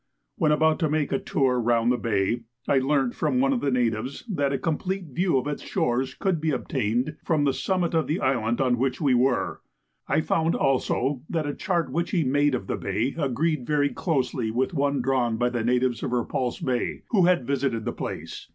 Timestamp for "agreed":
13.15-13.67